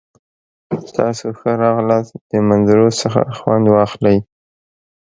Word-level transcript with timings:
تاسو 0.95 1.25
ښه 1.39 1.51
راغلاست. 1.63 2.13
د 2.31 2.31
منظرو 2.49 2.87
څخه 3.01 3.21
خوند 3.37 3.65
واخلئ! 3.75 4.17